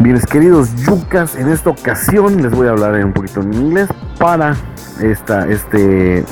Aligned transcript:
Bien, 0.00 0.16
queridos 0.30 0.72
yucas, 0.76 1.34
en 1.34 1.48
esta 1.48 1.70
ocasión 1.70 2.40
les 2.40 2.52
voy 2.52 2.68
a 2.68 2.70
hablar 2.70 3.04
un 3.04 3.12
poquito 3.12 3.40
en 3.40 3.52
inglés 3.52 3.88
para 4.16 4.54
esta, 5.02 5.48
este, 5.48 6.24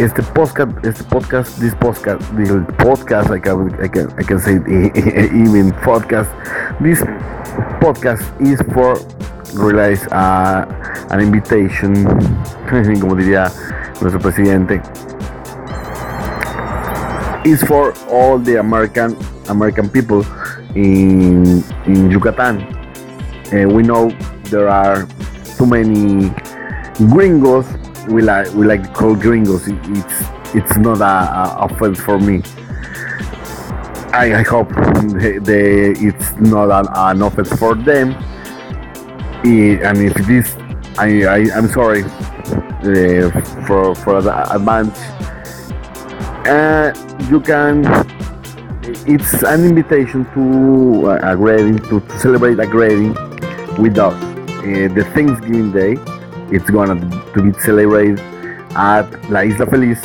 este 0.00 0.22
podcast, 0.34 0.72
este 0.84 1.04
podcast, 1.04 1.60
this 1.60 1.74
podcast, 1.76 2.20
this 2.36 2.50
podcast, 2.78 3.30
I 3.30 3.40
can, 3.40 3.68
I 3.80 3.88
can, 3.88 4.08
I 4.18 4.24
can 4.24 4.40
say 4.40 4.54
even 5.32 5.70
podcast. 5.84 6.28
This 6.80 7.04
podcast 7.80 8.22
is 8.40 8.60
for 8.74 8.98
realize 9.54 10.04
uh, 10.08 10.66
an 11.10 11.20
invitation, 11.20 12.04
como 13.00 13.14
diría 13.14 13.48
nuestro 14.00 14.20
presidente, 14.20 14.82
is 17.46 17.62
for 17.62 17.94
all 18.08 18.38
the 18.38 18.58
American 18.58 19.16
American 19.48 19.88
people 19.88 20.24
in 20.74 21.62
in 21.86 22.10
Yucatan. 22.10 22.60
And 23.52 23.72
we 23.74 23.82
know 23.82 24.10
there 24.50 24.68
are 24.68 25.06
too 25.56 25.66
many 25.66 26.30
gringos. 27.10 27.66
We 28.08 28.22
like 28.22 28.52
we 28.54 28.66
like 28.66 28.82
to 28.82 28.92
call 28.92 29.14
gringos. 29.14 29.68
It, 29.68 29.78
it's 29.96 30.18
it's 30.54 30.76
not 30.76 31.00
a, 31.00 31.14
a 31.40 31.66
offense 31.66 32.00
for 32.00 32.18
me. 32.18 32.42
I, 34.12 34.40
I 34.40 34.42
hope 34.42 34.70
they, 35.20 35.38
they, 35.38 35.90
it's 35.90 36.32
not 36.40 36.70
an, 36.70 36.86
an 36.94 37.22
offense 37.22 37.52
for 37.58 37.74
them. 37.74 38.12
and 39.44 39.98
if 39.98 40.16
it 40.16 40.30
is, 40.30 40.56
I, 40.98 41.08
I 41.24 41.38
I'm 41.54 41.68
sorry 41.68 42.02
uh, 42.02 43.30
for 43.66 43.94
for 43.94 44.22
the 44.22 44.34
advance. 44.54 44.98
Uh, 46.46 46.94
you 47.28 47.40
can 47.40 47.84
it's 49.04 49.42
an 49.42 49.64
invitation 49.64 50.24
to 50.32 51.10
uh, 51.10 51.32
a 51.32 51.36
wedding 51.36 51.76
to, 51.76 51.98
to, 51.98 52.18
celebrate 52.20 52.56
a 52.60 52.68
wedding 52.72 53.14
with 53.82 53.98
us. 53.98 54.14
Uh, 54.14 54.86
the 54.94 55.04
Thanksgiving 55.12 55.72
Day, 55.72 55.96
it's 56.54 56.70
gonna 56.70 56.94
to 57.34 57.42
be 57.42 57.52
celebrated 57.58 58.20
at 58.76 59.10
La 59.28 59.40
Isla 59.40 59.66
Feliz, 59.66 60.00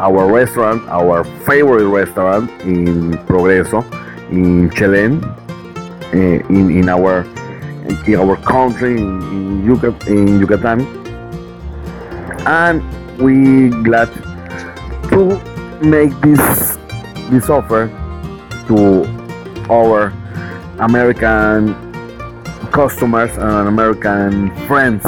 our 0.00 0.32
restaurant, 0.32 0.88
our 0.88 1.22
favorite 1.44 1.88
restaurant 1.88 2.50
in 2.62 3.12
Progreso, 3.26 3.84
in 4.30 4.70
Chelem, 4.70 5.22
uh, 5.22 6.48
in 6.48 6.70
in 6.70 6.88
our 6.88 7.26
in 8.06 8.16
our 8.16 8.36
country 8.38 9.02
in, 9.02 9.20
in, 9.20 9.62
Yucat 9.66 10.06
in 10.06 10.40
Yucatan, 10.40 10.80
and 12.46 12.80
we 13.20 13.68
glad 13.82 14.08
to 15.10 15.53
make 15.84 16.12
this 16.20 16.76
this 17.30 17.48
offer 17.48 17.88
to 18.68 19.04
our 19.70 20.12
American 20.80 21.74
customers 22.72 23.30
and 23.36 23.68
American 23.68 24.50
friends. 24.66 25.04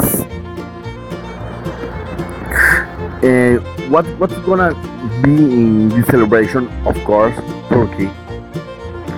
Uh, 3.23 3.57
what 3.89 4.05
what's 4.19 4.37
gonna 4.45 4.73
be 5.23 5.35
in 5.35 5.89
this 5.89 6.05
celebration? 6.07 6.67
Of 6.85 6.95
course, 7.03 7.35
turkey. 7.69 8.09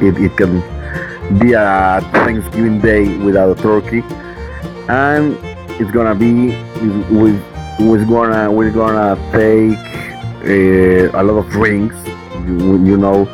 It, 0.02 0.18
it 0.18 0.38
can 0.38 0.62
be 1.40 1.54
a 1.54 2.00
Thanksgiving 2.14 2.80
Day 2.80 3.18
without 3.18 3.58
a 3.58 3.62
turkey, 3.62 4.02
and 4.88 5.38
it's 5.80 5.92
gonna 5.92 6.16
be 6.16 6.56
we 7.12 7.38
we're 7.80 8.06
gonna 8.06 8.52
we're 8.52 8.72
gonna 8.72 9.16
take 9.32 9.99
a 10.44 11.24
lot 11.24 11.38
of 11.38 11.50
drinks. 11.50 11.96
You, 12.46 12.84
you 12.84 12.98
know, 12.98 13.28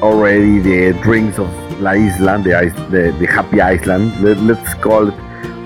already 0.00 0.58
the 0.58 0.98
drinks 1.02 1.38
of 1.38 1.48
La 1.80 1.92
Isla, 1.92 2.38
the, 2.38 2.72
the, 2.90 3.16
the 3.18 3.26
Happy 3.26 3.60
Island. 3.60 4.20
Let, 4.22 4.38
us 4.58 4.74
call 4.74 5.08
it 5.08 5.14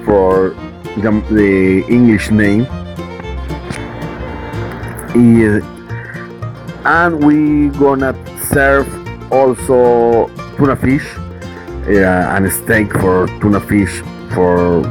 for 0.05 0.51
the, 0.97 1.25
the 1.31 1.85
English 1.89 2.31
name. 2.31 2.67
And 6.85 7.25
we 7.25 7.71
gonna 7.79 8.15
serve 8.47 8.87
also 9.33 10.29
tuna 10.57 10.77
fish 10.77 11.05
uh, 11.89 12.35
and 12.35 12.53
steak 12.53 12.93
for 12.93 13.27
tuna 13.41 13.61
fish 13.61 14.03
for 14.33 14.85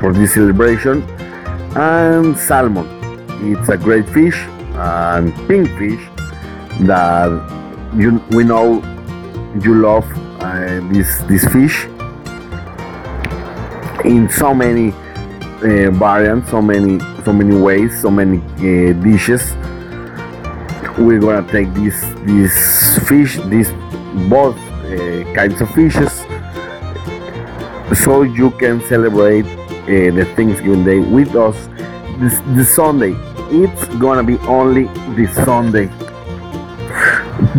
for 0.00 0.12
this 0.12 0.34
celebration 0.34 1.02
and 1.76 2.36
salmon. 2.36 2.86
It's 3.40 3.68
a 3.68 3.76
great 3.76 4.08
fish 4.08 4.36
and 4.78 5.34
pink 5.48 5.68
fish 5.78 6.08
that 6.86 7.28
you 7.96 8.22
we 8.30 8.44
know 8.44 8.80
you 9.60 9.74
love 9.74 10.06
uh, 10.40 10.80
this 10.92 11.18
this 11.22 11.44
fish 11.52 11.86
in 14.04 14.28
so 14.28 14.54
many 14.54 14.92
uh, 15.62 15.90
variants, 15.90 16.50
so 16.50 16.62
many 16.62 17.00
so 17.24 17.32
many 17.32 17.56
ways, 17.56 18.00
so 18.00 18.10
many 18.10 18.38
uh, 18.38 18.92
dishes. 19.02 19.54
We're 20.96 21.20
gonna 21.20 21.46
take 21.50 21.72
this 21.74 22.00
this 22.24 22.98
fish, 23.08 23.36
this 23.46 23.70
both 24.28 24.56
uh, 24.56 25.34
kinds 25.34 25.60
of 25.60 25.70
fishes, 25.70 26.12
so 28.04 28.22
you 28.22 28.50
can 28.52 28.80
celebrate 28.86 29.46
uh, 29.46 30.14
the 30.14 30.24
Thanksgiving 30.36 30.84
Day 30.84 31.00
with 31.00 31.34
us 31.34 31.56
this 32.18 32.40
this 32.54 32.74
Sunday. 32.74 33.27
It's 33.50 33.86
gonna 33.96 34.22
be 34.22 34.36
only 34.40 34.84
this 35.16 35.34
Sunday. 35.34 35.86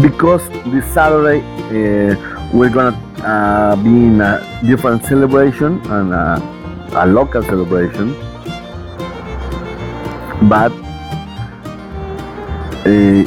Because 0.01 0.47
this 0.71 0.85
Saturday 0.93 1.41
uh, 1.41 2.15
we're 2.53 2.69
gonna 2.69 2.95
uh, 3.23 3.75
be 3.77 3.89
in 3.89 4.21
a 4.21 4.61
different 4.65 5.03
celebration 5.05 5.81
and 5.89 6.13
uh, 6.13 6.39
a 6.93 7.05
local 7.07 7.41
celebration, 7.43 8.13
but 10.47 10.71
uh, 12.85 13.23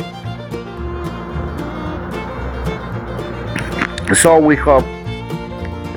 so 4.15 4.39
we 4.39 4.57
hope 4.57 4.85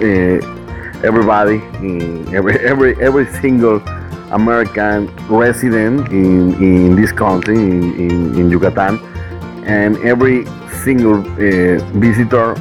uh, 0.02 0.40
everybody, 1.04 1.62
every 2.36 2.59
every 2.59 2.96
every 3.02 3.25
single 3.42 3.80
American 4.31 5.08
resident 5.28 6.09
in, 6.09 6.53
in 6.62 6.96
this 6.96 7.12
country, 7.12 7.56
in, 7.56 7.84
in, 8.00 8.40
in 8.40 8.50
Yucatan, 8.50 9.00
and 9.66 9.97
every 9.97 10.46
single 10.84 11.19
uh, 11.19 11.78
visitor 12.00 12.56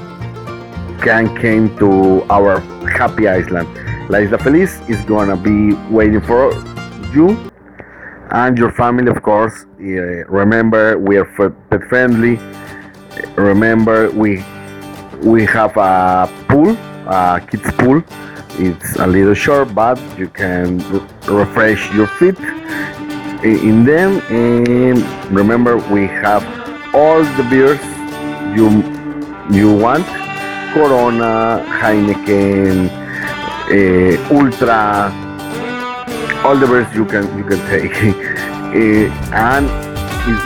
can 1.02 1.34
came 1.36 1.76
to 1.78 2.22
our 2.30 2.60
happy 2.98 3.28
island. 3.28 3.68
La 4.08 4.18
Isla 4.18 4.38
Feliz 4.38 4.80
is 4.88 5.00
gonna 5.02 5.36
be 5.36 5.74
waiting 5.90 6.20
for 6.20 6.52
you 7.14 7.50
and 8.30 8.58
your 8.58 8.72
family, 8.72 9.10
of 9.10 9.22
course. 9.22 9.64
Uh, 9.78 10.24
remember, 10.26 10.98
we 10.98 11.16
are 11.16 11.24
pet 11.70 11.82
friendly. 11.88 12.38
Remember, 13.36 14.10
we 14.10 14.44
we 15.22 15.44
have 15.44 15.76
a 15.76 16.28
pool, 16.48 16.76
a 17.06 17.40
kids 17.48 17.70
pool. 17.78 18.02
It's 18.56 18.96
a 18.96 19.06
little 19.06 19.34
short, 19.34 19.74
but 19.74 19.98
you 20.16 20.28
can 20.28 20.78
refresh 21.26 21.92
your 21.92 22.06
feet 22.06 22.38
in 23.42 23.84
them. 23.84 24.20
And 24.30 25.02
remember, 25.34 25.76
we 25.92 26.06
have 26.06 26.42
all 26.94 27.24
the 27.36 27.42
beers 27.50 27.82
you 28.56 28.68
you 29.50 29.74
want. 29.76 30.06
Corona, 30.72 31.64
Heineken, 31.66 32.90
uh, 33.70 34.34
Ultra, 34.34 35.10
all 36.44 36.56
the 36.56 36.66
beers 36.66 36.94
you 36.94 37.04
can 37.04 37.24
you 37.36 37.44
can 37.44 37.58
take, 37.66 37.94
uh, 37.94 39.34
and 39.34 39.66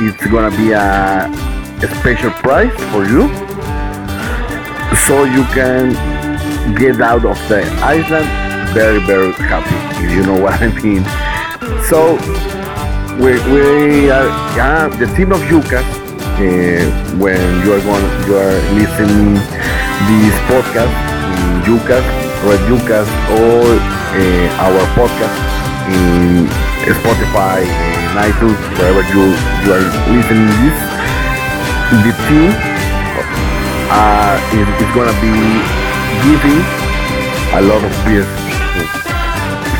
it's 0.00 0.26
gonna 0.26 0.54
be 0.56 0.72
a, 0.72 1.28
a 1.28 1.88
special 2.00 2.30
price 2.30 2.72
for 2.90 3.04
you, 3.04 3.28
so 5.06 5.24
you 5.24 5.44
can 5.52 6.07
get 6.76 7.00
out 7.00 7.24
of 7.24 7.38
the 7.48 7.62
island 7.82 8.48
very 8.74 9.00
very 9.06 9.32
happy 9.32 10.04
if 10.04 10.10
you 10.12 10.22
know 10.22 10.38
what 10.44 10.60
I 10.60 10.68
mean. 10.82 11.04
So 11.88 12.16
we, 13.16 13.32
we 13.50 14.10
are 14.10 14.28
yeah, 14.56 14.88
the 14.88 15.06
team 15.16 15.32
of 15.32 15.40
Yucas 15.48 15.84
uh, 16.38 16.86
when 17.18 17.40
you 17.64 17.72
are 17.74 17.82
going, 17.82 18.06
you 18.28 18.36
are 18.36 18.58
listening 18.78 19.34
this 20.06 20.36
podcast 20.46 20.94
in 21.34 21.66
Yucas, 21.66 22.06
Red 22.46 22.62
Yucas, 22.70 23.08
or 23.34 23.74
uh, 23.74 24.64
our 24.64 24.84
podcast 24.94 25.36
in 25.90 26.46
Spotify, 27.02 27.64
in 27.64 28.14
iTunes, 28.22 28.60
wherever 28.78 29.02
you 29.10 29.34
you 29.64 29.70
are 29.74 29.86
listening 30.14 30.46
this. 30.62 30.78
The 32.04 32.12
team 32.28 32.52
uh, 33.90 34.36
is, 34.52 34.68
is 34.78 34.90
gonna 34.94 35.16
be 35.20 35.77
giving 36.24 36.60
a 37.56 37.60
lot 37.62 37.82
of 37.82 37.92
beers, 38.04 38.28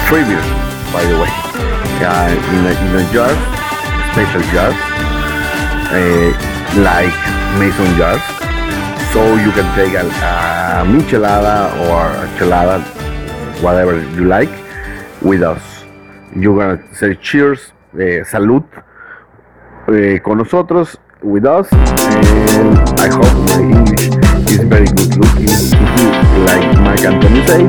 free 0.08 0.24
beers, 0.24 0.48
by 0.92 1.04
the 1.04 1.16
way, 1.20 1.30
uh, 2.04 2.32
in 2.54 2.66
a, 2.66 2.72
in 2.84 2.92
a 3.00 3.12
jar, 3.12 3.32
special 4.12 4.42
jar 4.52 4.72
uh, 5.90 6.30
like 6.82 7.14
mason 7.58 7.96
jars 7.96 8.20
so 9.12 9.36
you 9.36 9.50
can 9.52 9.64
take 9.74 9.94
a, 9.94 10.04
a 10.04 10.84
michelada 10.84 11.72
or 11.88 12.04
a 12.24 12.28
chelada, 12.38 12.82
whatever 13.62 13.98
you 14.14 14.26
like, 14.26 14.50
with 15.22 15.42
us. 15.42 15.62
You're 16.36 16.58
gonna 16.58 16.94
say 16.94 17.14
cheers, 17.14 17.72
eh, 17.98 18.22
salud, 18.24 18.64
eh, 19.88 20.20
con 20.22 20.38
nosotros, 20.38 20.98
with 21.22 21.46
us, 21.46 21.72
and 21.72 22.78
I 23.00 23.08
hope 23.08 23.32
my 23.48 23.60
English 23.60 24.08
is 24.50 24.62
very 24.64 24.86
good 24.86 25.16
looking, 25.16 26.04
like 26.44 26.78
Mike 26.80 27.04
Anthony 27.04 27.46
say, 27.46 27.62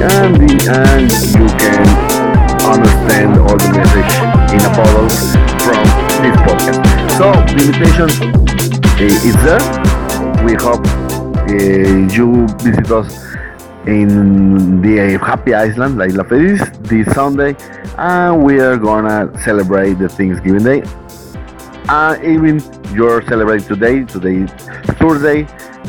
and, 0.00 0.34
the, 0.36 0.48
you 1.36 1.46
can 1.60 1.84
understand 2.64 3.38
all 3.38 3.56
the 3.56 3.70
message 3.76 4.12
in 4.54 4.60
a 4.60 4.70
bottle 4.76 5.08
from 5.64 5.84
this 6.22 6.36
podcast. 6.46 6.80
So 7.18 7.32
the 7.54 7.62
invitation 7.66 8.08
uh, 8.96 9.28
is 9.28 9.36
there. 9.44 9.64
We 10.44 10.54
hope 10.54 10.86
uh, 11.48 12.14
you 12.14 12.46
visit 12.58 12.90
us 12.90 13.30
in 13.86 14.80
the 14.82 15.18
Happy 15.18 15.54
Island, 15.54 15.98
La 15.98 16.24
Feliz, 16.24 16.60
this 16.82 17.12
Sunday, 17.14 17.56
and 17.98 18.42
we 18.42 18.60
are 18.60 18.76
gonna 18.76 19.30
celebrate 19.42 19.94
the 19.94 20.08
Thanksgiving 20.08 20.64
Day. 20.64 20.82
And 21.88 22.24
even 22.24 22.62
you're 22.94 23.22
celebrating 23.26 23.66
today, 23.66 24.04
today 24.04 24.46
Thursday, 24.98 25.46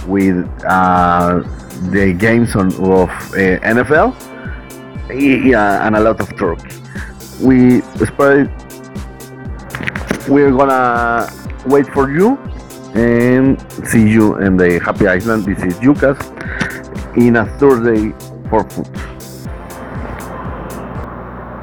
with 0.07 0.47
uh, 0.65 1.43
the 1.89 2.13
games 2.13 2.55
on, 2.55 2.67
of 2.67 3.09
uh, 3.09 3.59
NFL 3.65 4.15
yeah, 5.13 5.85
and 5.85 5.95
a 5.95 5.99
lot 5.99 6.19
of 6.19 6.35
turkey. 6.37 6.75
We 7.41 7.81
spread. 8.05 8.49
We're 10.27 10.51
gonna 10.51 11.29
wait 11.65 11.87
for 11.87 12.11
you 12.11 12.37
and 12.93 13.59
see 13.87 14.07
you 14.07 14.37
in 14.37 14.57
the 14.57 14.79
Happy 14.79 15.07
Island. 15.07 15.45
This 15.45 15.63
is 15.63 15.79
Yucas 15.79 16.19
in 17.17 17.35
a 17.37 17.45
Thursday 17.57 18.13
for 18.49 18.63
food. 18.69 19.10